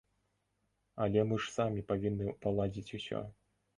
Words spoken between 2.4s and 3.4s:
паладзіць усё.